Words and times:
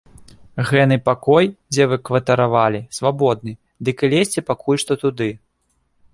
Гэны 0.69 0.95
пакой, 1.09 1.45
дзе 1.75 1.83
вы 1.91 1.99
кватаравалі, 2.09 2.81
свабодны, 2.99 3.53
дык 3.87 3.97
і 4.09 4.11
лезьце 4.17 4.39
пакуль 4.51 4.81
што 4.87 4.93
туды. 5.05 5.29